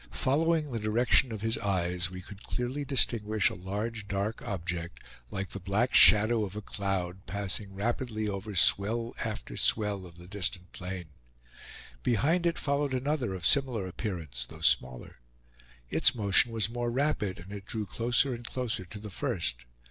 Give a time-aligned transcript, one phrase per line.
[0.09, 5.49] Following the direction of his eyes we could clearly distinguish a large dark object, like
[5.49, 10.71] the black shadow of a cloud, passing rapidly over swell after swell of the distant
[10.71, 11.09] plain;
[12.01, 15.17] behind it followed another of similar appearance though smaller.
[15.91, 19.65] Its motion was more rapid, and it drew closer and closer to the first.